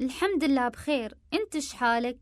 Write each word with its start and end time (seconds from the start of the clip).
الحمد 0.00 0.44
لله 0.44 0.68
بخير. 0.68 1.14
انت 1.34 1.58
شحالك 1.58 2.18